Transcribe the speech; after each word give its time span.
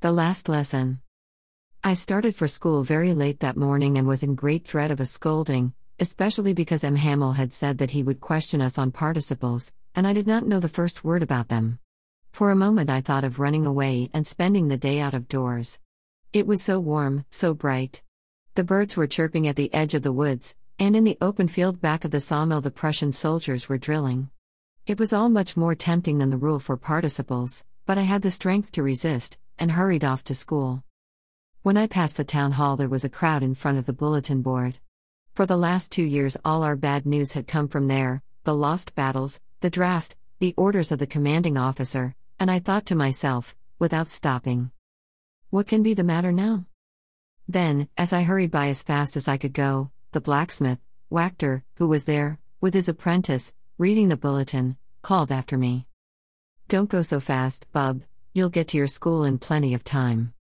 The 0.00 0.12
last 0.12 0.48
lesson. 0.48 1.00
I 1.82 1.94
started 1.94 2.32
for 2.32 2.46
school 2.46 2.84
very 2.84 3.14
late 3.14 3.40
that 3.40 3.56
morning 3.56 3.98
and 3.98 4.06
was 4.06 4.22
in 4.22 4.36
great 4.36 4.62
dread 4.62 4.92
of 4.92 5.00
a 5.00 5.04
scolding, 5.04 5.72
especially 5.98 6.52
because 6.52 6.84
M. 6.84 6.94
Hamel 6.94 7.32
had 7.32 7.52
said 7.52 7.78
that 7.78 7.90
he 7.90 8.04
would 8.04 8.20
question 8.20 8.62
us 8.62 8.78
on 8.78 8.92
participles, 8.92 9.72
and 9.96 10.06
I 10.06 10.12
did 10.12 10.28
not 10.28 10.46
know 10.46 10.60
the 10.60 10.68
first 10.68 11.02
word 11.02 11.20
about 11.20 11.48
them. 11.48 11.80
For 12.30 12.52
a 12.52 12.54
moment 12.54 12.90
I 12.90 13.00
thought 13.00 13.24
of 13.24 13.40
running 13.40 13.66
away 13.66 14.08
and 14.14 14.24
spending 14.24 14.68
the 14.68 14.76
day 14.76 15.00
out 15.00 15.14
of 15.14 15.26
doors. 15.26 15.80
It 16.32 16.46
was 16.46 16.62
so 16.62 16.78
warm, 16.78 17.24
so 17.32 17.52
bright. 17.52 18.04
The 18.54 18.62
birds 18.62 18.96
were 18.96 19.08
chirping 19.08 19.48
at 19.48 19.56
the 19.56 19.74
edge 19.74 19.94
of 19.94 20.02
the 20.02 20.12
woods, 20.12 20.54
and 20.78 20.94
in 20.94 21.02
the 21.02 21.18
open 21.20 21.48
field 21.48 21.80
back 21.80 22.04
of 22.04 22.12
the 22.12 22.20
sawmill 22.20 22.60
the 22.60 22.70
Prussian 22.70 23.10
soldiers 23.10 23.68
were 23.68 23.78
drilling. 23.78 24.30
It 24.86 25.00
was 25.00 25.12
all 25.12 25.28
much 25.28 25.56
more 25.56 25.74
tempting 25.74 26.18
than 26.18 26.30
the 26.30 26.36
rule 26.36 26.60
for 26.60 26.76
participles, 26.76 27.64
but 27.84 27.98
I 27.98 28.02
had 28.02 28.22
the 28.22 28.30
strength 28.30 28.70
to 28.72 28.84
resist, 28.84 29.38
and 29.58 29.72
hurried 29.72 30.04
off 30.04 30.24
to 30.24 30.34
school. 30.34 30.82
When 31.62 31.76
I 31.76 31.86
passed 31.86 32.16
the 32.16 32.24
town 32.24 32.52
hall, 32.52 32.76
there 32.76 32.88
was 32.88 33.04
a 33.04 33.10
crowd 33.10 33.42
in 33.42 33.54
front 33.54 33.78
of 33.78 33.86
the 33.86 33.92
bulletin 33.92 34.42
board. 34.42 34.78
For 35.34 35.46
the 35.46 35.56
last 35.56 35.92
two 35.92 36.02
years, 36.02 36.36
all 36.44 36.62
our 36.62 36.76
bad 36.76 37.06
news 37.06 37.32
had 37.32 37.46
come 37.46 37.68
from 37.68 37.88
there 37.88 38.22
the 38.44 38.54
lost 38.54 38.94
battles, 38.94 39.40
the 39.60 39.68
draft, 39.68 40.16
the 40.38 40.54
orders 40.56 40.90
of 40.90 40.98
the 40.98 41.06
commanding 41.06 41.58
officer, 41.58 42.14
and 42.40 42.50
I 42.50 42.60
thought 42.60 42.86
to 42.86 42.94
myself, 42.94 43.54
without 43.78 44.08
stopping, 44.08 44.70
What 45.50 45.66
can 45.66 45.82
be 45.82 45.92
the 45.92 46.04
matter 46.04 46.32
now? 46.32 46.64
Then, 47.46 47.88
as 47.96 48.12
I 48.12 48.22
hurried 48.22 48.50
by 48.50 48.68
as 48.68 48.82
fast 48.82 49.16
as 49.16 49.28
I 49.28 49.36
could 49.36 49.52
go, 49.52 49.90
the 50.12 50.20
blacksmith, 50.20 50.78
Wachter, 51.10 51.62
who 51.76 51.88
was 51.88 52.04
there, 52.04 52.38
with 52.60 52.74
his 52.74 52.88
apprentice, 52.88 53.52
reading 53.76 54.08
the 54.08 54.16
bulletin, 54.16 54.76
called 55.02 55.30
after 55.30 55.58
me. 55.58 55.86
Don't 56.68 56.90
go 56.90 57.02
so 57.02 57.20
fast, 57.20 57.66
bub, 57.72 58.02
You'll 58.38 58.50
get 58.50 58.68
to 58.68 58.76
your 58.76 58.86
school 58.86 59.24
in 59.24 59.38
plenty 59.38 59.74
of 59.74 59.82
time. 59.82 60.32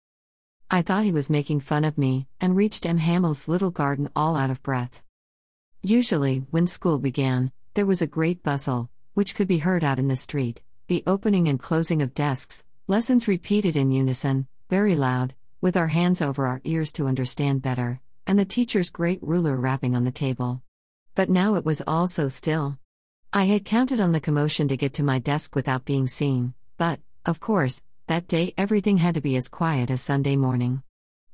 I 0.71 0.83
thought 0.83 1.05
he 1.05 1.13
was 1.13 1.31
making 1.31 1.61
fun 1.61 1.83
of 1.83 1.97
me, 1.97 2.29
and 2.39 2.55
reached 2.55 2.85
M. 2.85 2.99
Hamel's 2.99 3.49
little 3.49 3.71
garden 3.71 4.11
all 4.15 4.37
out 4.37 4.51
of 4.51 4.63
breath. 4.63 5.03
Usually, 5.81 6.45
when 6.51 6.67
school 6.67 6.99
began, 6.99 7.53
there 7.73 7.87
was 7.87 8.03
a 8.03 8.07
great 8.07 8.43
bustle, 8.43 8.91
which 9.15 9.35
could 9.35 9.49
be 9.49 9.61
heard 9.61 9.83
out 9.83 9.99
in 9.99 10.09
the 10.09 10.15
street, 10.15 10.61
the 10.89 11.03
opening 11.07 11.49
and 11.49 11.59
closing 11.59 12.03
of 12.03 12.13
desks, 12.13 12.63
lessons 12.87 13.29
repeated 13.29 13.77
in 13.77 13.91
unison, 13.91 14.47
very 14.69 14.95
loud, 14.95 15.35
with 15.63 15.75
our 15.75 15.89
hands 15.89 16.21
over 16.21 16.47
our 16.47 16.61
ears 16.65 16.93
to 16.93 17.07
understand 17.07 17.63
better, 17.63 18.03
and 18.27 18.39
the 18.39 18.45
teacher's 18.45 18.91
great 18.91 19.23
ruler 19.23 19.57
rapping 19.57 19.97
on 19.97 20.05
the 20.05 20.11
table. 20.11 20.61
But 21.15 21.31
now 21.31 21.55
it 21.55 21.65
was 21.65 21.81
all 21.87 22.09
so 22.09 22.29
still. 22.29 22.77
I 23.33 23.45
had 23.45 23.65
counted 23.65 24.01
on 24.01 24.13
the 24.13 24.21
commotion 24.21 24.69
to 24.69 24.77
get 24.77 24.93
to 24.93 25.03
my 25.03 25.19
desk 25.19 25.55
without 25.55 25.87
being 25.87 26.07
seen, 26.07 26.53
but, 26.77 27.01
of 27.25 27.41
course, 27.41 27.83
that 28.07 28.29
day 28.29 28.55
everything 28.57 28.99
had 28.99 29.17
to 29.17 29.21
be 29.21 29.37
as 29.37 29.49
quiet 29.49 29.91
as 29.91 30.01
Sunday 30.01 30.37
morning. 30.37 30.83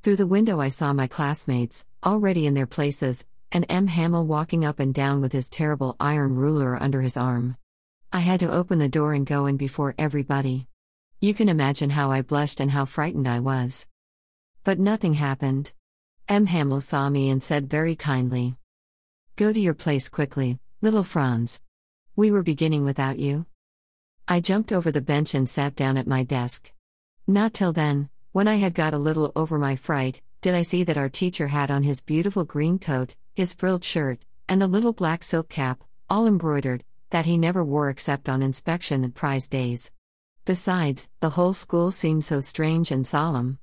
Through 0.02 0.16
the 0.16 0.26
window, 0.26 0.60
I 0.60 0.68
saw 0.68 0.92
my 0.92 1.06
classmates, 1.06 1.84
already 2.04 2.46
in 2.46 2.54
their 2.54 2.66
places, 2.66 3.26
and 3.52 3.66
M. 3.68 3.86
Hamel 3.88 4.26
walking 4.26 4.64
up 4.64 4.80
and 4.80 4.94
down 4.94 5.20
with 5.20 5.32
his 5.32 5.50
terrible 5.50 5.96
iron 6.00 6.34
ruler 6.34 6.82
under 6.82 7.02
his 7.02 7.16
arm. 7.16 7.56
I 8.10 8.20
had 8.20 8.40
to 8.40 8.50
open 8.50 8.78
the 8.78 8.88
door 8.88 9.12
and 9.12 9.26
go 9.26 9.46
in 9.46 9.58
before 9.58 9.94
everybody. 9.98 10.66
You 11.20 11.34
can 11.34 11.50
imagine 11.50 11.90
how 11.90 12.10
I 12.10 12.22
blushed 12.22 12.58
and 12.58 12.70
how 12.70 12.86
frightened 12.86 13.28
I 13.28 13.40
was. 13.40 13.86
But 14.64 14.78
nothing 14.78 15.14
happened. 15.14 15.72
M. 16.28 16.46
Hamel 16.46 16.80
saw 16.80 17.10
me 17.10 17.28
and 17.28 17.42
said 17.42 17.68
very 17.68 17.94
kindly, 17.94 18.56
Go 19.36 19.52
to 19.52 19.60
your 19.60 19.74
place 19.74 20.08
quickly, 20.08 20.58
little 20.80 21.04
Franz. 21.04 21.60
We 22.16 22.30
were 22.30 22.42
beginning 22.42 22.84
without 22.84 23.18
you. 23.18 23.46
I 24.28 24.40
jumped 24.40 24.72
over 24.72 24.92
the 24.92 25.00
bench 25.00 25.34
and 25.34 25.48
sat 25.48 25.74
down 25.74 25.96
at 25.96 26.06
my 26.06 26.22
desk. 26.22 26.72
Not 27.26 27.52
till 27.52 27.72
then, 27.72 28.08
when 28.30 28.46
I 28.46 28.54
had 28.56 28.72
got 28.74 28.94
a 28.94 28.98
little 28.98 29.32
over 29.34 29.58
my 29.58 29.76
fright, 29.76 30.22
did 30.40 30.54
I 30.54 30.62
see 30.62 30.84
that 30.84 30.96
our 30.96 31.08
teacher 31.08 31.48
had 31.48 31.70
on 31.70 31.82
his 31.82 32.00
beautiful 32.00 32.44
green 32.44 32.78
coat, 32.78 33.16
his 33.34 33.52
frilled 33.52 33.84
shirt, 33.84 34.20
and 34.48 34.62
the 34.62 34.66
little 34.66 34.92
black 34.92 35.22
silk 35.22 35.48
cap, 35.48 35.82
all 36.08 36.26
embroidered, 36.26 36.84
that 37.10 37.26
he 37.26 37.36
never 37.36 37.64
wore 37.64 37.90
except 37.90 38.28
on 38.28 38.42
inspection 38.42 39.04
and 39.04 39.14
prize 39.14 39.48
days. 39.48 39.90
Besides, 40.44 41.08
the 41.20 41.30
whole 41.30 41.52
school 41.52 41.90
seemed 41.90 42.24
so 42.24 42.40
strange 42.40 42.90
and 42.90 43.06
solemn. 43.06 43.58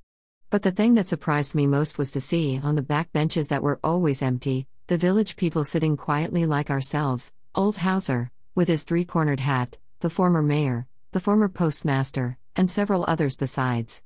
But 0.50 0.62
the 0.62 0.72
thing 0.72 0.94
that 0.94 1.08
surprised 1.08 1.54
me 1.54 1.66
most 1.66 1.98
was 1.98 2.10
to 2.12 2.20
see, 2.20 2.60
on 2.62 2.74
the 2.74 2.82
back 2.82 3.12
benches 3.12 3.48
that 3.48 3.62
were 3.62 3.80
always 3.82 4.22
empty, 4.22 4.66
the 4.86 4.98
village 4.98 5.36
people 5.36 5.64
sitting 5.64 5.96
quietly 5.96 6.46
like 6.46 6.70
ourselves, 6.70 7.32
old 7.54 7.78
Hauser, 7.78 8.30
with 8.54 8.68
his 8.68 8.82
three 8.82 9.04
cornered 9.04 9.40
hat, 9.40 9.78
the 10.00 10.08
former 10.10 10.42
mayor, 10.42 10.86
the 11.12 11.20
former 11.20 11.48
postmaster, 11.48 12.38
and 12.56 12.70
several 12.70 13.04
others 13.06 13.36
besides. 13.36 14.02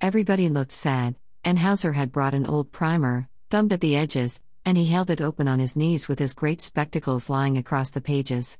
Everybody 0.00 0.48
looked 0.48 0.72
sad, 0.72 1.16
and 1.44 1.58
Hauser 1.58 1.92
had 1.92 2.12
brought 2.12 2.32
an 2.32 2.46
old 2.46 2.72
primer, 2.72 3.28
thumbed 3.50 3.74
at 3.74 3.82
the 3.82 3.94
edges, 3.94 4.40
and 4.64 4.78
he 4.78 4.86
held 4.86 5.10
it 5.10 5.20
open 5.20 5.46
on 5.46 5.58
his 5.58 5.76
knees 5.76 6.08
with 6.08 6.18
his 6.18 6.32
great 6.32 6.62
spectacles 6.62 7.28
lying 7.28 7.58
across 7.58 7.90
the 7.90 8.00
pages. 8.00 8.58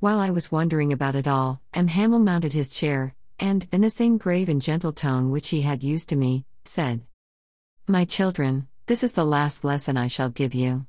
While 0.00 0.18
I 0.18 0.30
was 0.30 0.50
wondering 0.50 0.94
about 0.94 1.14
it 1.14 1.28
all, 1.28 1.60
M. 1.74 1.88
Hamel 1.88 2.20
mounted 2.20 2.54
his 2.54 2.70
chair, 2.70 3.14
and, 3.38 3.68
in 3.70 3.82
the 3.82 3.90
same 3.90 4.16
grave 4.16 4.48
and 4.48 4.62
gentle 4.62 4.92
tone 4.94 5.30
which 5.30 5.50
he 5.50 5.60
had 5.60 5.82
used 5.82 6.08
to 6.08 6.16
me, 6.16 6.46
said, 6.64 7.02
My 7.86 8.06
children, 8.06 8.66
this 8.86 9.04
is 9.04 9.12
the 9.12 9.26
last 9.26 9.62
lesson 9.62 9.98
I 9.98 10.06
shall 10.06 10.30
give 10.30 10.54
you. 10.54 10.86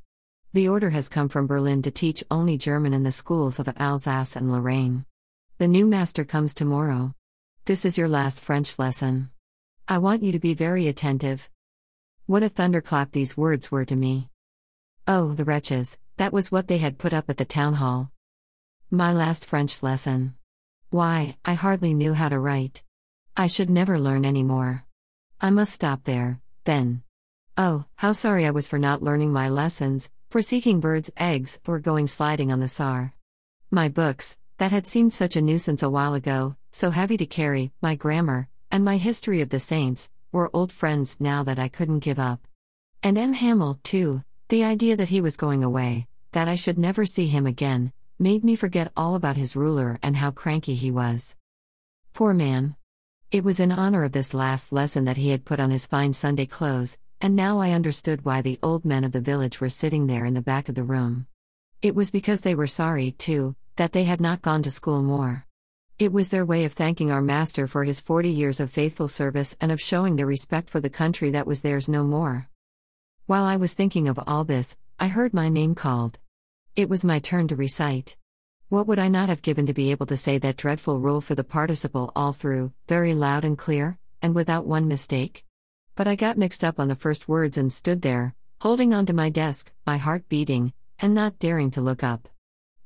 The 0.54 0.70
order 0.70 0.92
has 0.92 1.10
come 1.10 1.28
from 1.28 1.46
Berlin 1.46 1.82
to 1.82 1.92
teach 1.92 2.24
only 2.32 2.58
German 2.58 2.94
in 2.94 3.04
the 3.04 3.12
schools 3.12 3.60
of 3.60 3.70
Alsace 3.78 4.36
and 4.36 4.52
Lorraine. 4.52 5.06
The 5.60 5.68
new 5.68 5.88
master 5.88 6.24
comes 6.24 6.54
tomorrow. 6.54 7.14
This 7.66 7.84
is 7.84 7.98
your 7.98 8.08
last 8.08 8.40
French 8.40 8.80
lesson. 8.80 9.30
I 9.90 9.98
want 9.98 10.24
you 10.24 10.32
to 10.32 10.40
be 10.40 10.54
very 10.54 10.88
attentive. 10.88 11.50
What 12.28 12.44
a 12.44 12.48
thunderclap 12.48 13.12
these 13.12 13.36
words 13.36 13.70
were 13.70 13.84
to 13.84 13.96
me. 13.98 14.30
Oh, 15.06 15.34
the 15.34 15.44
wretches, 15.44 16.00
that 16.16 16.32
was 16.32 16.50
what 16.50 16.70
they 16.70 16.78
had 16.78 16.98
put 16.98 17.12
up 17.12 17.30
at 17.30 17.36
the 17.36 17.44
town 17.44 17.74
hall. 17.74 18.10
My 18.90 19.12
last 19.12 19.46
French 19.46 19.84
lesson. 19.84 20.36
Why, 20.92 21.36
I 21.44 21.56
hardly 21.56 21.94
knew 21.94 22.14
how 22.14 22.30
to 22.30 22.40
write. 22.40 22.84
I 23.36 23.48
should 23.48 23.70
never 23.70 24.00
learn 24.00 24.24
any 24.24 24.44
more. 24.44 24.86
I 25.42 25.50
must 25.50 25.74
stop 25.74 26.06
there, 26.06 26.40
then. 26.64 27.04
Oh, 27.58 27.84
how 27.98 28.14
sorry 28.14 28.46
I 28.46 28.52
was 28.52 28.70
for 28.70 28.80
not 28.80 29.04
learning 29.04 29.34
my 29.34 29.50
lessons, 29.50 30.10
for 30.30 30.42
seeking 30.42 30.80
birds' 30.80 31.12
eggs, 31.18 31.60
or 31.68 31.80
going 31.80 32.08
sliding 32.08 32.50
on 32.50 32.62
the 32.62 32.70
Saar. 32.70 33.14
My 33.70 33.90
books, 33.90 34.38
that 34.60 34.72
had 34.72 34.86
seemed 34.86 35.14
such 35.14 35.38
a 35.38 35.42
nuisance 35.42 35.82
a 35.82 35.90
while 35.90 36.14
ago, 36.14 36.56
so 36.72 36.92
heavy 36.92 37.16
to 37.16 37.26
carry, 37.26 37.72
my 37.82 37.96
grammar, 37.96 38.50
and 38.70 38.84
my 38.84 38.98
history 38.98 39.40
of 39.40 39.50
the 39.50 39.60
saints, 39.60 40.10
were 40.34 40.50
old 40.54 40.72
friends 40.72 41.18
now 41.20 41.44
that 41.44 41.58
I 41.58 41.70
couldn't 41.70 42.00
give 42.00 42.20
up. 42.20 42.46
And 43.02 43.18
M. 43.18 43.32
Hamel, 43.34 43.80
too, 43.84 44.22
the 44.50 44.66
idea 44.66 44.98
that 44.98 45.10
he 45.10 45.22
was 45.22 45.38
going 45.38 45.64
away, 45.64 46.08
that 46.34 46.50
I 46.50 46.56
should 46.56 46.78
never 46.78 47.06
see 47.06 47.28
him 47.28 47.48
again, 47.48 47.94
made 48.20 48.44
me 48.44 48.54
forget 48.54 48.92
all 48.98 49.16
about 49.16 49.38
his 49.38 49.56
ruler 49.56 49.98
and 50.04 50.18
how 50.18 50.30
cranky 50.30 50.76
he 50.76 50.92
was. 50.92 51.38
Poor 52.14 52.34
man. 52.34 52.76
It 53.32 53.46
was 53.46 53.62
in 53.62 53.72
honor 53.72 54.04
of 54.04 54.12
this 54.12 54.34
last 54.34 54.74
lesson 54.74 55.06
that 55.06 55.16
he 55.16 55.30
had 55.30 55.46
put 55.46 55.62
on 55.62 55.72
his 55.72 55.88
fine 55.88 56.12
Sunday 56.12 56.46
clothes, 56.46 56.98
and 57.22 57.34
now 57.34 57.60
I 57.60 57.72
understood 57.72 58.26
why 58.26 58.42
the 58.42 58.60
old 58.62 58.84
men 58.84 59.06
of 59.06 59.14
the 59.14 59.22
village 59.22 59.62
were 59.62 59.70
sitting 59.70 60.08
there 60.08 60.26
in 60.26 60.34
the 60.34 60.42
back 60.42 60.68
of 60.68 60.76
the 60.76 60.84
room. 60.84 61.28
It 61.82 61.96
was 61.96 62.12
because 62.12 62.42
they 62.42 62.56
were 62.56 62.68
sorry, 62.68 63.12
too, 63.12 63.56
that 63.80 63.94
they 63.94 64.04
had 64.04 64.20
not 64.20 64.42
gone 64.42 64.62
to 64.62 64.70
school 64.70 65.02
more. 65.02 65.46
It 66.00 66.12
was 66.12 66.28
their 66.28 66.46
way 66.46 66.66
of 66.66 66.74
thanking 66.74 67.12
our 67.12 67.22
Master 67.22 67.66
for 67.66 67.86
his 67.86 68.02
forty 68.02 68.30
years 68.30 68.60
of 68.60 68.70
faithful 68.70 69.08
service 69.08 69.56
and 69.62 69.72
of 69.72 69.80
showing 69.80 70.18
their 70.18 70.26
respect 70.26 70.70
for 70.70 70.82
the 70.82 70.90
country 70.90 71.32
that 71.32 71.48
was 71.48 71.62
theirs 71.62 71.88
no 71.88 72.04
more. 72.04 72.50
While 73.26 73.46
I 73.46 73.56
was 73.56 73.74
thinking 73.74 74.10
of 74.10 74.20
all 74.28 74.44
this, 74.44 74.76
I 75.00 75.08
heard 75.08 75.34
my 75.34 75.48
name 75.48 75.76
called. 75.76 76.20
It 76.76 76.90
was 76.90 77.06
my 77.06 77.20
turn 77.20 77.48
to 77.48 77.56
recite. 77.56 78.18
What 78.68 78.86
would 78.88 79.00
I 79.00 79.08
not 79.08 79.30
have 79.30 79.42
given 79.42 79.66
to 79.68 79.74
be 79.74 79.92
able 79.92 80.08
to 80.08 80.18
say 80.18 80.38
that 80.40 80.58
dreadful 80.58 81.00
rule 81.00 81.22
for 81.22 81.36
the 81.36 81.46
participle 81.46 82.12
all 82.18 82.34
through, 82.34 82.74
very 82.90 83.14
loud 83.14 83.46
and 83.46 83.58
clear, 83.58 83.98
and 84.22 84.36
without 84.36 84.66
one 84.66 84.90
mistake? 84.90 85.46
But 85.96 86.06
I 86.06 86.18
got 86.18 86.38
mixed 86.38 86.66
up 86.66 86.82
on 86.82 86.90
the 86.90 86.96
first 86.96 87.30
words 87.30 87.58
and 87.58 87.72
stood 87.72 88.02
there, 88.02 88.36
holding 88.60 88.94
on 88.94 89.06
to 89.06 89.14
my 89.14 89.30
desk, 89.30 89.72
my 89.88 89.96
heart 89.96 90.28
beating, 90.28 90.74
and 91.00 91.14
not 91.14 91.40
daring 91.40 91.72
to 91.72 91.82
look 91.82 92.04
up. 92.04 92.28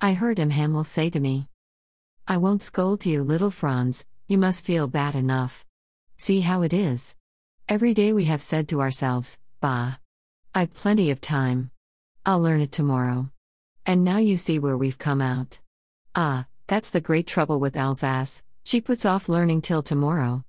I 0.03 0.11
heard 0.11 0.37
M. 0.37 0.49
Hamel 0.49 0.83
say 0.83 1.09
to 1.11 1.19
me, 1.21 1.47
I 2.27 2.35
won't 2.35 2.61
scold 2.61 3.05
you, 3.05 3.23
little 3.23 3.49
Franz, 3.49 4.05
you 4.27 4.37
must 4.37 4.65
feel 4.65 4.85
bad 4.85 5.15
enough. 5.15 5.63
See 6.17 6.41
how 6.41 6.61
it 6.61 6.73
is. 6.73 7.15
Every 7.69 7.93
day 7.93 8.11
we 8.11 8.25
have 8.25 8.41
said 8.41 8.67
to 8.67 8.81
ourselves, 8.81 9.39
Bah. 9.61 9.93
I've 10.53 10.73
plenty 10.73 11.09
of 11.09 11.21
time. 11.21 11.71
I'll 12.25 12.41
learn 12.41 12.59
it 12.59 12.73
tomorrow. 12.73 13.29
And 13.85 14.03
now 14.03 14.17
you 14.17 14.35
see 14.35 14.59
where 14.59 14.75
we've 14.75 14.99
come 14.99 15.21
out. 15.21 15.61
Ah, 16.13 16.47
that's 16.67 16.89
the 16.89 16.99
great 16.99 17.25
trouble 17.25 17.61
with 17.61 17.77
Alsace, 17.77 18.43
she 18.65 18.81
puts 18.81 19.05
off 19.05 19.29
learning 19.29 19.61
till 19.61 19.81
tomorrow. 19.81 20.43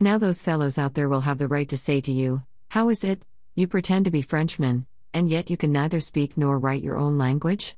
Now 0.00 0.16
those 0.16 0.40
fellows 0.40 0.78
out 0.78 0.94
there 0.94 1.10
will 1.10 1.28
have 1.28 1.36
the 1.36 1.46
right 1.46 1.68
to 1.68 1.76
say 1.76 2.00
to 2.00 2.10
you, 2.10 2.42
How 2.70 2.88
is 2.88 3.04
it, 3.04 3.20
you 3.54 3.66
pretend 3.66 4.06
to 4.06 4.10
be 4.10 4.22
Frenchmen, 4.22 4.86
and 5.12 5.28
yet 5.28 5.50
you 5.50 5.58
can 5.58 5.72
neither 5.72 6.00
speak 6.00 6.38
nor 6.38 6.58
write 6.58 6.82
your 6.82 6.96
own 6.96 7.18
language? 7.18 7.76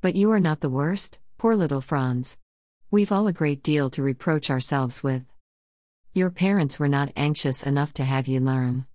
But 0.00 0.14
you 0.14 0.30
are 0.30 0.40
not 0.40 0.60
the 0.60 0.70
worst, 0.70 1.18
poor 1.38 1.56
little 1.56 1.80
Franz. 1.80 2.38
We've 2.90 3.10
all 3.10 3.26
a 3.26 3.32
great 3.32 3.62
deal 3.62 3.90
to 3.90 4.02
reproach 4.02 4.50
ourselves 4.50 5.02
with. 5.02 5.24
Your 6.12 6.30
parents 6.30 6.78
were 6.78 6.88
not 6.88 7.12
anxious 7.16 7.62
enough 7.62 7.92
to 7.94 8.04
have 8.04 8.28
you 8.28 8.40
learn. 8.40 8.86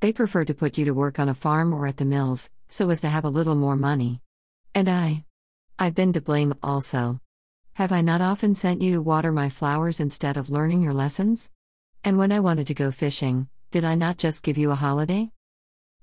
They 0.00 0.12
prefer 0.12 0.44
to 0.44 0.54
put 0.54 0.78
you 0.78 0.84
to 0.86 0.94
work 0.94 1.18
on 1.18 1.28
a 1.28 1.34
farm 1.34 1.72
or 1.72 1.86
at 1.86 1.96
the 1.96 2.04
mills, 2.04 2.50
so 2.68 2.90
as 2.90 3.00
to 3.00 3.08
have 3.08 3.24
a 3.24 3.30
little 3.30 3.54
more 3.54 3.76
money. 3.76 4.20
And 4.74 4.88
I. 4.88 5.24
I've 5.78 5.94
been 5.94 6.12
to 6.12 6.20
blame 6.20 6.54
also. 6.62 7.20
Have 7.74 7.90
I 7.90 8.00
not 8.00 8.20
often 8.20 8.54
sent 8.54 8.80
you 8.80 8.94
to 8.94 9.02
water 9.02 9.32
my 9.32 9.48
flowers 9.48 9.98
instead 9.98 10.36
of 10.36 10.50
learning 10.50 10.82
your 10.82 10.94
lessons? 10.94 11.50
And 12.04 12.16
when 12.16 12.32
I 12.32 12.40
wanted 12.40 12.68
to 12.68 12.74
go 12.74 12.90
fishing, 12.90 13.48
did 13.70 13.84
I 13.84 13.96
not 13.96 14.18
just 14.18 14.44
give 14.44 14.56
you 14.56 14.70
a 14.70 14.76
holiday? 14.76 15.32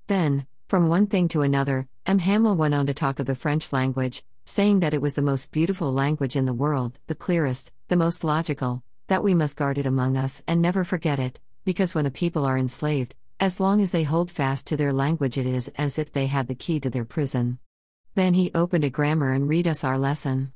Then, 0.08 0.46
from 0.68 0.88
one 0.88 1.06
thing 1.06 1.28
to 1.28 1.42
another, 1.42 1.88
M. 2.06 2.18
Hamel 2.18 2.56
went 2.56 2.74
on 2.74 2.86
to 2.86 2.94
talk 2.94 3.18
of 3.18 3.26
the 3.26 3.34
French 3.34 3.72
language, 3.72 4.24
saying 4.44 4.80
that 4.80 4.94
it 4.94 5.02
was 5.02 5.14
the 5.14 5.22
most 5.22 5.52
beautiful 5.52 5.92
language 5.92 6.36
in 6.36 6.46
the 6.46 6.52
world, 6.52 6.98
the 7.06 7.14
clearest, 7.14 7.72
the 7.88 7.96
most 7.96 8.24
logical, 8.24 8.82
that 9.08 9.22
we 9.22 9.34
must 9.34 9.56
guard 9.56 9.78
it 9.78 9.86
among 9.86 10.16
us 10.16 10.42
and 10.46 10.60
never 10.60 10.84
forget 10.84 11.18
it, 11.18 11.40
because 11.64 11.94
when 11.94 12.06
a 12.06 12.10
people 12.10 12.44
are 12.44 12.58
enslaved, 12.58 13.14
as 13.38 13.60
long 13.60 13.80
as 13.80 13.90
they 13.90 14.04
hold 14.04 14.30
fast 14.30 14.66
to 14.66 14.76
their 14.76 14.92
language, 14.92 15.36
it 15.38 15.46
is 15.46 15.68
as 15.76 15.98
if 15.98 16.12
they 16.12 16.26
had 16.26 16.48
the 16.48 16.54
key 16.54 16.78
to 16.80 16.90
their 16.90 17.04
prison. 17.04 17.58
Then 18.14 18.34
he 18.34 18.50
opened 18.54 18.84
a 18.84 18.90
grammar 18.90 19.32
and 19.32 19.48
read 19.48 19.66
us 19.66 19.84
our 19.84 19.98
lesson. 19.98 20.52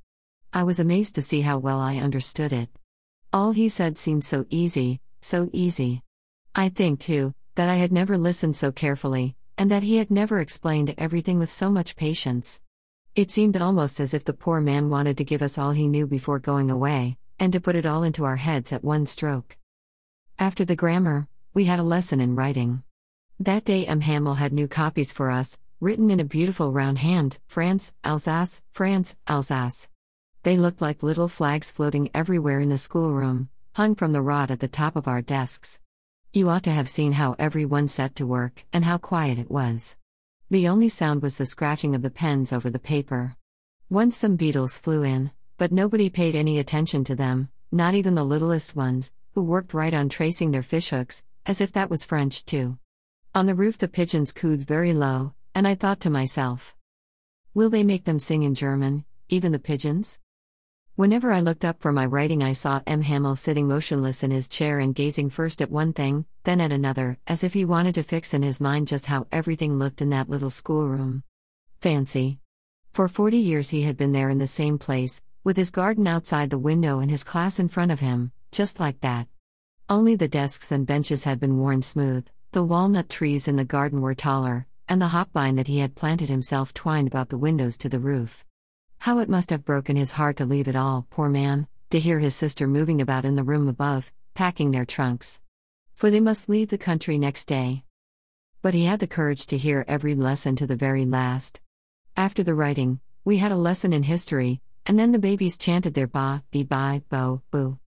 I 0.53 0.63
was 0.63 0.79
amazed 0.79 1.15
to 1.17 1.23
see 1.23 1.41
how 1.41 1.59
well 1.59 1.81
I 1.81 1.97
understood 1.97 2.53
it. 2.53 2.69
All 3.33 3.53
he 3.53 3.69
said 3.69 3.99
seemed 3.99 4.25
so 4.25 4.47
easy, 4.51 5.01
so 5.21 5.51
easy. 5.53 6.03
I 6.55 6.69
think, 6.69 7.01
too, 7.01 7.35
that 7.57 7.69
I 7.69 7.77
had 7.77 7.93
never 7.93 8.17
listened 8.17 8.57
so 8.57 8.73
carefully, 8.73 9.35
and 9.59 9.71
that 9.71 9.83
he 9.83 9.97
had 9.97 10.11
never 10.11 10.41
explained 10.41 10.95
everything 10.97 11.39
with 11.39 11.51
so 11.51 11.71
much 11.71 11.97
patience. 11.97 12.61
It 13.17 13.31
seemed 13.31 13.57
almost 13.57 13.99
as 13.99 14.13
if 14.13 14.27
the 14.27 14.35
poor 14.35 14.61
man 14.61 14.91
wanted 14.91 15.17
to 15.17 15.25
give 15.25 15.41
us 15.41 15.57
all 15.57 15.71
he 15.71 15.89
knew 15.89 16.07
before 16.07 16.39
going 16.39 16.71
away, 16.71 17.17
and 17.39 17.51
to 17.55 17.61
put 17.63 17.75
it 17.75 17.87
all 17.87 18.03
into 18.03 18.27
our 18.27 18.37
heads 18.37 18.75
at 18.75 18.85
one 18.85 19.07
stroke. 19.07 19.57
After 20.39 20.67
the 20.67 20.77
grammar, 20.77 21.27
we 21.55 21.65
had 21.65 21.79
a 21.79 21.83
lesson 21.95 22.21
in 22.21 22.37
writing. 22.37 22.83
That 23.41 23.65
day, 23.65 23.87
M. 23.87 24.03
Hamel 24.03 24.35
had 24.35 24.53
new 24.53 24.69
copies 24.69 25.13
for 25.13 25.31
us, 25.31 25.59
written 25.81 26.11
in 26.11 26.21
a 26.21 26.27
beautiful 26.27 26.73
round 26.73 26.99
hand 26.99 27.39
France, 27.47 27.95
Alsace, 28.05 28.61
France, 28.71 29.17
Alsace. 29.27 29.89
They 30.43 30.59
looked 30.59 30.83
like 30.83 31.03
little 31.03 31.29
flags 31.29 31.71
floating 31.71 32.11
everywhere 32.13 32.61
in 32.61 32.69
the 32.69 32.77
schoolroom, 32.77 33.49
hung 33.77 33.95
from 33.95 34.13
the 34.13 34.21
rod 34.21 34.51
at 34.51 34.61
the 34.61 34.69
top 34.69 34.95
of 34.95 35.09
our 35.09 35.23
desks. 35.23 35.81
You 36.35 36.51
ought 36.51 36.65
to 36.65 36.71
have 36.71 36.91
seen 36.91 37.13
how 37.13 37.35
everyone 37.39 37.89
set 37.89 38.15
to 38.17 38.27
work, 38.27 38.67
and 38.75 38.85
how 38.85 38.99
quiet 38.99 39.39
it 39.39 39.51
was. 39.51 39.97
The 40.49 40.69
only 40.69 40.89
sound 40.89 41.23
was 41.23 41.39
the 41.39 41.45
scratching 41.45 41.97
of 41.97 42.03
the 42.03 42.11
pens 42.11 42.53
over 42.53 42.71
the 42.71 42.79
paper. 42.79 43.35
Once 43.91 44.17
some 44.17 44.37
beetles 44.37 44.79
flew 44.79 45.03
in, 45.03 45.33
but 45.59 45.73
nobody 45.73 46.09
paid 46.09 46.37
any 46.37 46.61
attention 46.61 47.03
to 47.03 47.17
them, 47.17 47.49
not 47.73 47.95
even 47.95 48.15
the 48.15 48.23
littlest 48.23 48.77
ones, 48.77 49.13
who 49.33 49.43
worked 49.43 49.75
right 49.75 49.93
on 49.93 50.09
tracing 50.09 50.53
their 50.53 50.63
fishhooks, 50.63 51.25
as 51.47 51.61
if 51.61 51.73
that 51.73 51.91
was 51.91 52.05
French 52.05 52.45
too. 52.45 52.79
On 53.35 53.47
the 53.47 53.57
roof, 53.57 53.77
the 53.77 53.89
pigeons 53.89 54.33
cooed 54.33 54.63
very 54.63 54.93
low, 54.93 55.35
and 55.53 55.67
I 55.67 55.75
thought 55.75 55.99
to 56.03 56.11
myself, 56.11 56.77
Will 57.53 57.69
they 57.69 57.83
make 57.83 58.05
them 58.05 58.21
sing 58.21 58.45
in 58.45 58.55
German, 58.55 59.05
even 59.29 59.51
the 59.51 59.59
pigeons? 59.59 60.21
Whenever 60.97 61.31
I 61.31 61.43
looked 61.43 61.63
up 61.63 61.83
for 61.83 61.93
my 61.93 62.07
writing, 62.07 62.43
I 62.43 62.55
saw 62.55 62.81
M. 62.87 63.03
Hamel 63.03 63.37
sitting 63.37 63.69
motionless 63.69 64.23
in 64.23 64.31
his 64.31 64.49
chair 64.49 64.79
and 64.79 64.95
gazing 64.95 65.29
first 65.29 65.61
at 65.61 65.71
one 65.71 65.93
thing, 65.93 66.25
then 66.45 66.59
at 66.59 66.73
another, 66.73 67.19
as 67.27 67.45
if 67.45 67.53
he 67.53 67.67
wanted 67.67 67.97
to 67.97 68.03
fix 68.03 68.33
in 68.33 68.43
his 68.43 68.63
mind 68.63 68.89
just 68.89 69.05
how 69.05 69.27
everything 69.31 69.79
looked 69.79 70.01
in 70.01 70.09
that 70.09 70.31
little 70.31 70.49
schoolroom. 70.49 71.23
Fancy. 71.83 72.39
For 72.95 73.09
forty 73.09 73.37
years 73.37 73.69
he 73.69 73.83
had 73.83 73.99
been 73.99 74.13
there 74.13 74.31
in 74.31 74.39
the 74.39 74.47
same 74.47 74.79
place, 74.79 75.21
with 75.45 75.59
his 75.59 75.71
garden 75.71 76.07
outside 76.07 76.49
the 76.49 76.57
window 76.57 77.01
and 77.01 77.11
his 77.11 77.25
class 77.25 77.59
in 77.59 77.69
front 77.69 77.93
of 77.93 78.01
him, 78.01 78.33
just 78.51 78.81
like 78.81 79.03
that. 79.03 79.29
Only 79.91 80.17
the 80.17 80.29
desks 80.29 80.73
and 80.73 80.87
benches 80.87 81.25
had 81.25 81.39
been 81.39 81.59
worn 81.59 81.83
smooth, 81.83 82.27
the 82.53 82.65
walnut 82.65 83.11
trees 83.11 83.49
in 83.49 83.57
the 83.57 83.67
garden 83.67 84.01
were 84.01 84.15
taller, 84.15 84.67
and 84.89 85.03
the 85.03 85.09
hop 85.09 85.31
vine 85.35 85.57
that 85.57 85.69
he 85.69 85.81
had 85.81 85.95
planted 85.95 86.31
himself 86.31 86.73
twined 86.73 87.07
about 87.07 87.29
the 87.29 87.37
windows 87.37 87.77
to 87.79 87.91
the 87.91 88.01
roof. 88.01 88.46
How 88.99 89.19
it 89.19 89.29
must 89.29 89.51
have 89.51 89.65
broken 89.65 89.97
his 89.97 90.13
heart 90.13 90.37
to 90.39 90.45
leave 90.45 90.69
it 90.69 90.77
all, 90.77 91.07
poor 91.11 91.29
man, 91.29 91.69
to 91.91 92.01
hear 92.01 92.19
his 92.19 92.35
sister 92.35 92.67
moving 92.67 93.01
about 93.01 93.25
in 93.25 93.37
the 93.37 93.45
room 93.45 93.69
above, 93.69 94.13
packing 94.35 94.71
their 94.71 94.85
trunks. 94.85 95.41
For 95.95 96.11
they 96.11 96.21
must 96.21 96.49
leave 96.49 96.69
the 96.69 96.79
country 96.79 97.17
next 97.17 97.47
day. 97.47 97.85
But 98.63 98.75
he 98.75 98.85
had 98.85 99.01
the 99.01 99.07
courage 99.07 99.47
to 99.47 99.57
hear 99.57 99.85
every 99.87 100.15
lesson 100.15 100.57
to 100.57 100.67
the 100.67 100.77
very 100.77 101.05
last. 101.05 101.61
After 102.17 102.43
the 102.43 102.55
writing, 102.55 103.01
we 103.25 103.39
had 103.39 103.53
a 103.53 103.57
lesson 103.57 103.93
in 103.93 104.03
history, 104.03 104.61
and 104.85 104.99
then 104.99 105.13
the 105.13 105.19
babies 105.19 105.57
chanted 105.57 105.95
their 105.95 106.07
ba, 106.07 106.43
be, 106.51 106.63
bye, 106.63 107.03
bo, 107.09 107.43
boo. 107.51 107.79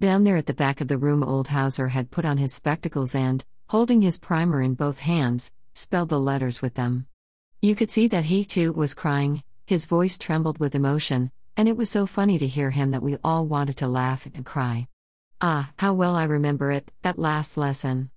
Down 0.00 0.24
there 0.24 0.36
at 0.36 0.46
the 0.46 0.54
back 0.54 0.80
of 0.80 0.88
the 0.88 0.98
room, 0.98 1.22
old 1.22 1.48
Hauser 1.48 1.88
had 1.88 2.10
put 2.10 2.24
on 2.24 2.38
his 2.38 2.52
spectacles 2.52 3.14
and, 3.14 3.44
holding 3.68 4.02
his 4.02 4.18
primer 4.18 4.60
in 4.60 4.74
both 4.74 5.00
hands, 5.00 5.52
spelled 5.74 6.08
the 6.08 6.18
letters 6.18 6.60
with 6.60 6.74
them. 6.74 7.06
You 7.60 7.74
could 7.74 7.90
see 7.90 8.08
that 8.08 8.24
he 8.24 8.44
too 8.44 8.72
was 8.72 8.94
crying, 8.94 9.44
his 9.66 9.86
voice 9.86 10.18
trembled 10.18 10.58
with 10.58 10.74
emotion, 10.74 11.30
and 11.56 11.68
it 11.68 11.76
was 11.76 11.90
so 11.90 12.06
funny 12.06 12.38
to 12.38 12.46
hear 12.46 12.70
him 12.70 12.90
that 12.90 13.02
we 13.02 13.16
all 13.22 13.46
wanted 13.46 13.76
to 13.78 13.88
laugh 13.88 14.26
and 14.26 14.44
cry. 14.44 14.88
Ah, 15.40 15.72
how 15.78 15.92
well 15.92 16.14
I 16.14 16.24
remember 16.24 16.70
it, 16.70 16.90
that 17.02 17.18
last 17.18 17.56
lesson. 17.56 18.10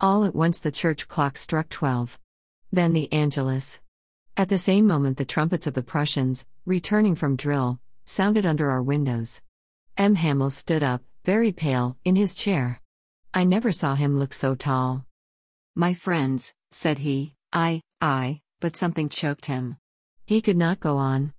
All 0.00 0.24
at 0.24 0.34
once 0.34 0.60
the 0.60 0.70
church 0.70 1.08
clock 1.08 1.36
struck 1.38 1.68
twelve. 1.68 2.18
Then 2.70 2.92
the 2.92 3.12
Angelus. 3.12 3.80
At 4.36 4.48
the 4.48 4.58
same 4.58 4.86
moment, 4.86 5.16
the 5.18 5.24
trumpets 5.24 5.66
of 5.66 5.74
the 5.74 5.82
Prussians, 5.82 6.46
returning 6.64 7.14
from 7.14 7.36
drill, 7.36 7.80
sounded 8.04 8.46
under 8.46 8.70
our 8.70 8.82
windows. 8.82 9.42
M. 9.96 10.14
Hamel 10.14 10.50
stood 10.50 10.82
up, 10.82 11.02
very 11.24 11.52
pale, 11.52 11.96
in 12.04 12.16
his 12.16 12.34
chair. 12.34 12.80
I 13.34 13.44
never 13.44 13.72
saw 13.72 13.94
him 13.94 14.18
look 14.18 14.32
so 14.32 14.54
tall. 14.54 15.06
My 15.74 15.94
friends, 15.94 16.54
said 16.70 16.98
he, 16.98 17.34
I, 17.52 17.82
I, 18.00 18.40
but 18.60 18.76
something 18.76 19.08
choked 19.08 19.46
him. 19.46 19.76
He 20.32 20.40
could 20.40 20.56
not 20.56 20.80
go 20.80 20.96
on. 20.96 21.34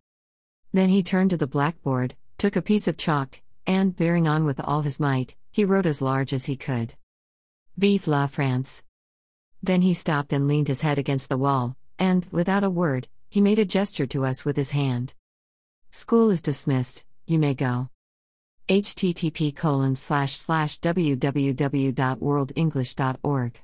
Then 0.71 0.89
he 0.89 1.01
turned 1.01 1.31
to 1.31 1.37
the 1.37 1.47
blackboard, 1.47 2.13
took 2.37 2.55
a 2.55 2.61
piece 2.61 2.87
of 2.87 2.95
chalk, 2.95 3.41
and, 3.65 3.95
bearing 3.95 4.27
on 4.27 4.45
with 4.45 4.59
all 4.59 4.83
his 4.83 4.99
might, 4.99 5.33
he 5.51 5.65
wrote 5.65 5.87
as 5.87 5.99
large 5.99 6.31
as 6.31 6.45
he 6.45 6.55
could. 6.55 6.93
Vive 7.75 8.05
la 8.05 8.27
France! 8.27 8.83
Then 9.63 9.81
he 9.81 9.95
stopped 9.95 10.31
and 10.31 10.47
leaned 10.47 10.67
his 10.67 10.81
head 10.81 10.99
against 10.99 11.29
the 11.29 11.39
wall, 11.39 11.75
and, 11.97 12.27
without 12.29 12.63
a 12.63 12.69
word, 12.69 13.07
he 13.31 13.41
made 13.41 13.57
a 13.57 13.65
gesture 13.65 14.05
to 14.05 14.25
us 14.25 14.45
with 14.45 14.57
his 14.57 14.69
hand. 14.69 15.15
School 15.89 16.29
is 16.29 16.43
dismissed, 16.43 17.03
you 17.25 17.39
may 17.39 17.55
go. 17.55 17.89
http 18.69 19.55
colon 19.55 19.95
slash 19.95 20.33
slash 20.33 20.79
www.worldenglish.org 20.81 23.61